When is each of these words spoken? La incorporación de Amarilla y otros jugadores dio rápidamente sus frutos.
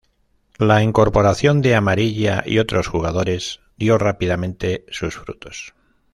La 0.57 0.81
incorporación 0.81 1.61
de 1.61 1.75
Amarilla 1.75 2.41
y 2.43 2.57
otros 2.57 2.87
jugadores 2.87 3.59
dio 3.77 3.99
rápidamente 3.99 4.83
sus 4.89 5.13
frutos. 5.15 5.75